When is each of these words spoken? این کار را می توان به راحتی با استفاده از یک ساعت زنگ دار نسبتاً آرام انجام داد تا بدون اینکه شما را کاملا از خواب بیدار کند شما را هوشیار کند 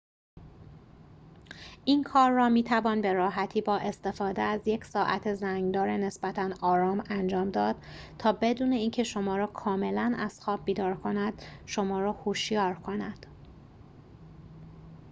این 1.85 2.03
کار 2.03 2.31
را 2.31 2.49
می 2.49 2.63
توان 2.63 3.01
به 3.01 3.13
راحتی 3.13 3.61
با 3.61 3.77
استفاده 3.77 4.41
از 4.41 4.67
یک 4.67 4.85
ساعت 4.85 5.33
زنگ 5.33 5.73
دار 5.73 5.89
نسبتاً 5.91 6.49
آرام 6.61 7.03
انجام 7.09 7.51
داد 7.51 7.75
تا 8.17 8.31
بدون 8.33 8.71
اینکه 8.71 9.03
شما 9.03 9.37
را 9.37 9.47
کاملا 9.47 10.13
از 10.19 10.41
خواب 10.41 10.65
بیدار 10.65 10.97
کند 10.97 11.41
شما 11.65 11.99
را 12.01 12.11
هوشیار 12.13 12.73
کند 12.75 13.25